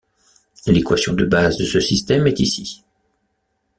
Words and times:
L'équation 0.65 1.13
de 1.13 1.25
base 1.25 1.57
de 1.57 1.63
ce 1.65 1.79
système 1.79 2.25
est 2.25 2.39
ici. 2.39 2.83